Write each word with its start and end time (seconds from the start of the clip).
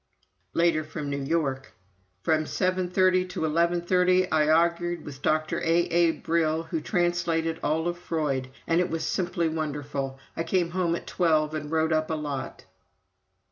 '"Later, 0.53 0.83
from 0.83 1.11
New 1.11 1.21
York: 1.21 1.73
"From 2.23 2.47
seven 2.47 2.89
thirty 2.89 3.23
to 3.25 3.45
eleven 3.45 3.81
thirty 3.83 4.31
I 4.31 4.47
argued 4.47 5.05
with 5.05 5.21
Dr. 5.21 5.61
A.A. 5.63 6.09
Brill, 6.13 6.63
who 6.63 6.81
translated 6.81 7.59
all 7.61 7.87
of 7.87 7.99
Freud!!! 7.99 8.49
and 8.65 8.79
it 8.81 8.89
was 8.89 9.05
simply 9.05 9.47
wonderful. 9.47 10.17
I 10.35 10.41
came 10.43 10.71
home 10.71 10.95
at 10.95 11.05
twelve 11.05 11.53
and 11.53 11.69
wrote 11.69 11.93
up 11.93 12.09
a 12.09 12.15
lot." 12.15 12.65